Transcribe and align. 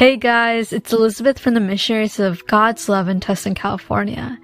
Hey 0.00 0.16
guys, 0.16 0.72
it's 0.72 0.94
Elizabeth 0.94 1.38
from 1.38 1.52
the 1.52 1.60
Missionaries 1.60 2.18
of 2.18 2.46
God's 2.46 2.88
Love 2.88 3.06
in 3.10 3.20
Tustin, 3.20 3.54
California. 3.54 4.38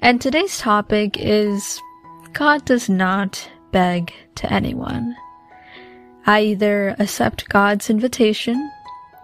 And 0.00 0.20
today's 0.20 0.60
topic 0.60 1.16
is 1.18 1.80
God 2.34 2.64
does 2.64 2.88
not 2.88 3.50
beg 3.72 4.12
to 4.36 4.52
anyone. 4.52 5.16
I 6.24 6.42
either 6.42 6.94
accept 7.00 7.48
God's 7.48 7.90
invitation, 7.90 8.70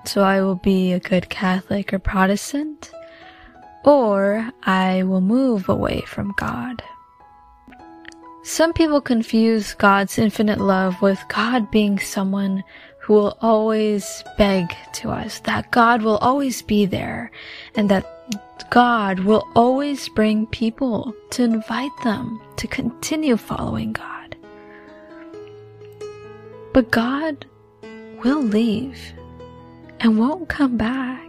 so 0.04 0.22
I 0.22 0.43
will 0.43 0.56
be 0.56 0.90
a 0.90 0.98
good 0.98 1.30
Catholic 1.30 1.92
or 1.92 2.00
Protestant, 2.00 2.90
or 3.84 4.50
I 4.64 5.04
will 5.04 5.20
move 5.20 5.68
away 5.68 6.00
from 6.08 6.34
God. 6.38 6.82
Some 8.42 8.72
people 8.72 9.00
confuse 9.00 9.74
God's 9.74 10.18
infinite 10.18 10.58
love 10.58 11.00
with 11.00 11.22
God 11.29 11.70
being 11.70 12.00
someone 12.00 12.64
who 13.03 13.14
will 13.14 13.37
always 13.41 14.23
beg 14.39 14.75
to 14.93 15.11
us, 15.11 15.41
that 15.41 15.71
God 15.73 16.03
will 16.03 16.18
always 16.18 16.62
be 16.62 16.86
there, 16.86 17.32
and 17.75 17.90
that 17.90 18.07
God 18.71 19.21
will 19.21 19.46
always 19.57 20.09
bring 20.09 20.46
people 20.46 21.12
to 21.31 21.43
invite 21.43 21.90
them 22.04 22.40
to 22.57 22.68
continue 22.68 23.36
following 23.36 23.93
God. 23.93 24.36
But 26.73 26.93
God 26.93 27.45
will 28.23 28.43
leave 28.43 29.12
and 29.98 30.18
won't 30.18 30.48
come 30.48 30.76
back 30.76 31.29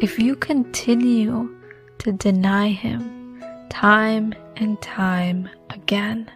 if 0.00 0.18
you 0.18 0.36
continue 0.36 1.54
to 1.98 2.12
deny 2.12 2.68
Him 2.68 3.42
time 3.68 4.32
and 4.56 4.80
time 4.80 5.48
again. 5.70 6.30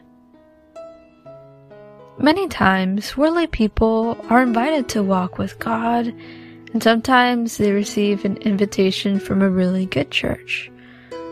Many 2.21 2.49
times, 2.49 3.17
worldly 3.17 3.47
people 3.47 4.19
are 4.29 4.43
invited 4.43 4.89
to 4.89 5.05
walk 5.05 5.39
with 5.39 5.57
God, 5.61 6.13
and 6.73 6.83
sometimes 6.83 7.57
they 7.57 7.71
receive 7.71 8.25
an 8.25 8.39
invitation 8.39 9.21
from 9.21 9.41
a 9.41 9.49
really 9.49 9.87
good 9.87 10.11
church. 10.11 10.69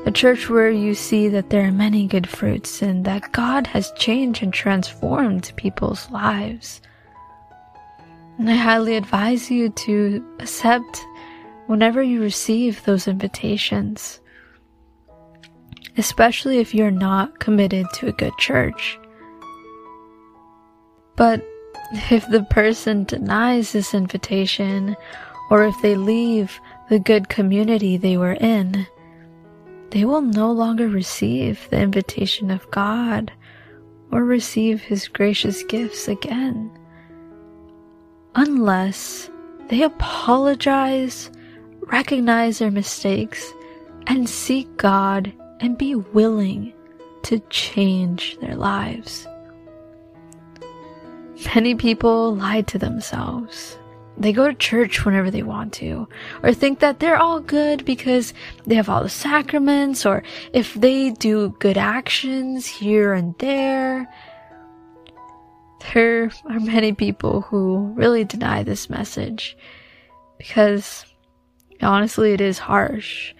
A 0.07 0.13
church 0.13 0.49
where 0.49 0.71
you 0.71 0.95
see 0.95 1.29
that 1.29 1.51
there 1.51 1.67
are 1.67 1.73
many 1.73 2.07
good 2.07 2.29
fruits 2.29 2.83
and 2.83 3.05
that 3.05 3.33
God 3.33 3.67
has 3.67 3.91
changed 3.97 4.45
and 4.45 4.55
transformed 4.55 5.53
people's 5.57 6.09
lives. 6.13 6.81
And 8.39 8.49
I 8.49 8.55
highly 8.55 8.95
advise 8.95 9.51
you 9.51 9.71
to 9.71 10.25
accept 10.39 11.05
whenever 11.67 12.01
you 12.01 12.23
receive 12.23 12.85
those 12.85 13.09
invitations, 13.09 14.21
especially 15.97 16.59
if 16.59 16.77
you're 16.77 16.93
not 16.93 17.41
committed 17.41 17.87
to 17.95 18.07
a 18.07 18.13
good 18.13 18.39
church. 18.39 19.01
But 21.17 21.43
if 22.11 22.29
the 22.29 22.43
person 22.51 23.05
denies 23.05 23.73
this 23.73 23.95
invitation, 23.95 24.97
or 25.51 25.65
if 25.65 25.81
they 25.81 25.97
leave 25.97 26.61
the 26.89 26.99
good 26.99 27.29
community 27.29 27.97
they 27.97 28.17
were 28.17 28.35
in, 28.35 28.87
they 29.91 30.05
will 30.05 30.21
no 30.21 30.53
longer 30.53 30.89
receive 30.89 31.69
the 31.71 31.81
invitation 31.81 32.51
of 32.51 32.71
God 32.71 33.33
or 34.11 34.25
receive 34.25 34.83
His 34.83 35.09
gracious 35.09 35.63
gifts 35.65 36.09
again. 36.09 36.71
Unless 38.35 39.31
they 39.69 39.83
apologize, 39.83 41.31
recognize 41.81 42.59
their 42.59 42.71
mistakes, 42.71 43.53
and 44.07 44.29
seek 44.29 44.77
God 44.77 45.33
and 45.61 45.79
be 45.79 45.95
willing 45.95 46.73
to 47.23 47.41
change 47.51 48.39
their 48.41 48.55
lives. 48.55 49.27
Many 51.55 51.75
people 51.75 52.35
lie 52.35 52.63
to 52.63 52.79
themselves. 52.79 53.79
They 54.19 54.33
go 54.33 54.49
to 54.49 54.55
church 54.55 55.05
whenever 55.05 55.31
they 55.31 55.43
want 55.43 55.73
to, 55.75 56.09
or 56.43 56.53
think 56.53 56.81
that 56.81 57.01
they're 57.01 57.19
all 57.19 57.41
good 57.41 57.85
because 57.85 58.33
they 58.67 58.75
have 58.75 58.89
all 58.89 59.03
the 59.03 59.09
sacraments, 59.09 60.07
or 60.07 60.23
if 60.53 60.75
they 60.75 61.11
do 61.11 61.55
good 61.59 61.77
actions 61.77 62.67
here 62.67 63.13
and 63.13 63.35
there. 63.39 64.07
There 65.93 66.31
are 66.49 66.61
many 66.61 66.93
people 66.93 67.43
who 67.43 67.93
really 67.95 68.25
deny 68.25 68.63
this 68.63 68.91
message 68.91 69.57
because 70.39 71.05
honestly 71.81 72.33
it 72.33 72.41
is 72.41 72.59
harsh. 72.59 73.35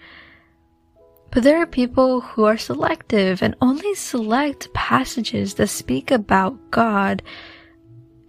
But 1.31 1.43
there 1.43 1.61
are 1.61 1.67
people 1.67 2.21
who 2.21 2.45
are 2.45 2.57
selective 2.57 3.41
and 3.41 3.55
only 3.61 3.95
select 3.95 4.73
passages 4.73 5.55
that 5.55 5.67
speak 5.67 6.09
about 6.09 6.71
God 6.71 7.21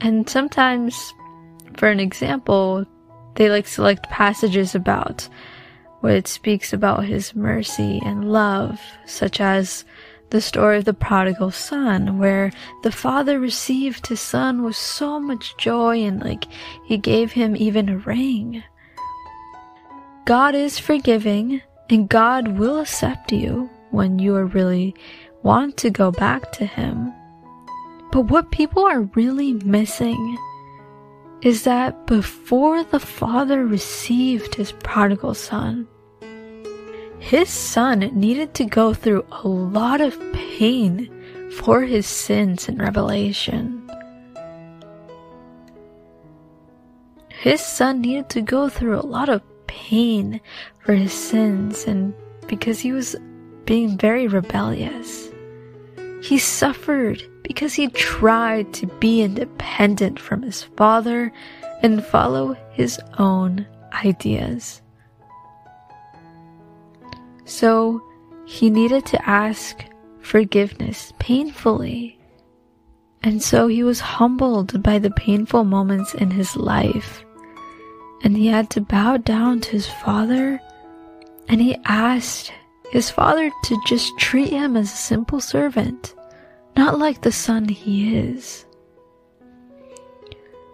and 0.01 0.29
sometimes, 0.29 1.15
for 1.77 1.89
an 1.89 2.01
example, 2.01 2.87
they 3.35 3.51
like 3.51 3.67
select 3.67 4.09
passages 4.11 4.75
about 4.75 5.29
where 6.01 6.17
it 6.17 6.29
speaks 6.29 6.73
about 6.73 7.05
his 7.05 7.35
mercy 7.35 8.01
and 8.05 8.31
love, 8.31 8.81
such 9.07 9.41
as 9.41 9.85
the 10.31 10.41
story 10.41 10.79
of 10.79 10.85
the 10.85 10.95
prodigal 10.95 11.51
son, 11.51 12.19
where 12.19 12.53
the 12.83 12.93
father 12.93 13.41
received 13.41 14.07
his 14.07 14.21
son 14.21 14.63
with 14.63 14.77
so 14.77 15.19
much 15.19 15.57
joy 15.57 15.99
and 16.03 16.23
like 16.23 16.45
he 16.85 16.99
gave 16.99 17.33
him 17.33 17.57
even 17.57 17.89
a 17.89 17.99
ring. 17.99 18.63
God 20.25 20.55
is 20.55 20.79
forgiving 20.79 21.63
and 21.89 22.09
God 22.09 22.59
will 22.59 22.81
accept 22.81 23.33
you 23.33 23.71
when 23.91 24.19
you 24.19 24.37
are 24.37 24.45
really 24.45 24.95
want 25.43 25.77
to 25.79 25.91
go 25.91 26.11
back 26.11 26.53
to 26.53 26.67
him. 26.67 27.13
But 28.11 28.23
what 28.23 28.51
people 28.51 28.85
are 28.85 29.03
really 29.03 29.53
missing 29.53 30.39
is 31.43 31.65
that 31.65 32.07
before 32.07 32.83
the 32.83 33.01
father 33.01 33.65
received 33.65 34.55
his 34.55 34.73
prodigal 34.73 35.35
son, 35.35 35.87
his 37.19 37.51
son 37.51 38.01
needed 38.19 38.55
to 38.55 38.65
go 38.65 38.95
through 38.95 39.27
a 39.31 39.47
lot 39.47 40.01
of 40.01 40.19
pain 40.33 41.11
for 41.59 41.83
his 41.83 42.07
sins 42.07 42.69
and 42.69 42.81
revelation. 42.81 43.89
His 47.29 47.61
son 47.61 48.01
needed 48.01 48.29
to 48.31 48.41
go 48.41 48.69
through 48.69 48.99
a 48.99 49.07
lot 49.07 49.29
of 49.29 49.43
pain 49.67 50.41
for 50.85 50.95
his 50.95 51.13
sins 51.13 51.85
and 51.85 52.15
because 52.47 52.81
he 52.81 52.93
was 52.93 53.15
being 53.65 53.99
very 53.99 54.27
rebellious. 54.27 55.31
He 56.23 56.39
suffered 56.39 57.23
because 57.49 57.73
he 57.73 57.89
tried 57.89 58.75
to 58.75 58.87
be 59.01 59.23
independent 59.23 60.21
from 60.21 60.43
his 60.43 60.63
father 60.63 61.33
and 61.83 62.05
follow 62.05 62.55
his 62.73 63.01
own 63.19 63.67
ideas. 64.05 64.83
So 67.47 68.03
he 68.45 68.69
needed 68.69 69.07
to 69.07 69.29
ask 69.29 69.83
forgiveness 70.21 71.15
painfully. 71.19 72.21
And 73.23 73.43
so 73.43 73.67
he 73.67 73.83
was 73.83 73.99
humbled 73.99 74.83
by 74.83 74.99
the 74.99 75.11
painful 75.11 75.65
moments 75.65 76.13
in 76.13 76.31
his 76.31 76.55
life. 76.55 77.25
And 78.23 78.37
he 78.37 78.49
had 78.49 78.69
to 78.71 78.83
bow 78.83 79.17
down 79.17 79.61
to 79.63 79.71
his 79.71 79.89
father 79.89 80.61
and 81.49 81.63
he 81.63 81.79
asked 81.87 82.53
his 82.91 83.09
father 83.09 83.51
to 83.65 83.83
just 83.87 84.13
treat 84.19 84.51
him 84.51 84.77
as 84.77 84.93
a 84.93 84.97
simple 84.97 85.41
servant 85.41 86.15
not 86.79 86.97
like 86.97 87.23
the 87.23 87.33
son 87.33 87.69
he 87.69 88.17
is. 88.17 88.65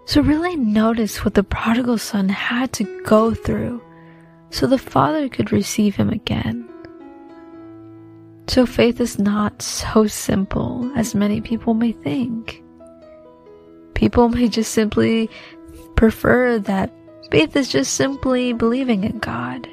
So 0.04 0.20
really 0.20 0.54
notice 0.54 1.25
what 1.25 1.32
the 1.32 1.42
prodigal 1.42 1.97
son 1.97 2.28
had 2.28 2.75
to 2.75 3.03
go 3.04 3.32
through 3.32 3.82
so 4.50 4.66
the 4.66 4.76
father 4.76 5.31
could 5.31 5.50
receive 5.50 5.97
him 5.97 6.10
again. 6.10 6.69
So 8.48 8.66
faith 8.66 9.00
is 9.00 9.19
not 9.19 9.62
so 9.62 10.06
simple 10.06 10.92
as 10.94 11.15
many 11.15 11.41
people 11.41 11.72
may 11.72 11.92
think. 11.92 12.62
People 13.94 14.28
may 14.28 14.48
just 14.48 14.72
simply 14.72 15.31
prefer 15.97 16.59
that 16.59 16.92
faith 17.31 17.56
is 17.56 17.69
just 17.69 17.94
simply 17.94 18.53
believing 18.53 19.04
in 19.04 19.21
God. 19.21 19.66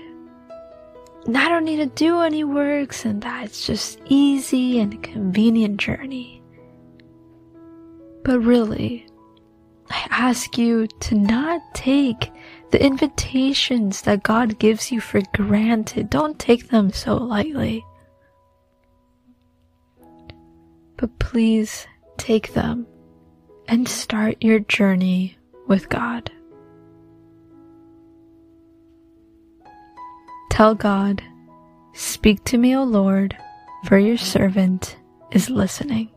And 1.26 1.38
I 1.38 1.50
don't 1.50 1.66
need 1.66 1.78
to 1.78 1.86
do 1.86 2.22
any 2.22 2.44
works 2.44 3.06
and 3.06 3.22
that 3.22 3.46
it's 3.46 3.66
just 3.66 4.00
easy 4.06 4.80
and 4.80 5.04
convenient 5.04 5.78
journey. 5.78 6.42
But 8.24 8.40
really, 8.40 9.08
I 9.90 10.08
ask 10.10 10.58
you 10.58 10.88
to 10.88 11.16
not 11.16 11.62
take 11.74 12.32
the 12.72 12.84
invitations 12.84 14.02
that 14.04 14.24
God 14.24 14.58
gives 14.58 14.92
you 14.92 15.02
for 15.02 15.22
granted. 15.34 16.10
Don't 16.10 16.40
take 16.40 16.70
them 16.70 16.92
so 16.92 17.16
lightly. 17.16 17.86
But 20.98 21.20
please 21.20 21.88
take 22.18 22.54
them 22.54 22.88
and 23.68 23.88
start 23.88 24.38
your 24.42 24.60
journey 24.60 25.38
with 25.68 25.90
God. 25.90 26.32
Tell 30.62 30.76
God, 30.76 31.24
Speak 31.94 32.44
to 32.44 32.56
me, 32.56 32.76
O 32.76 32.84
Lord, 32.84 33.36
for 33.86 33.98
your 33.98 34.20
servant 34.20 34.96
is 35.32 35.50
listening. 35.50 36.12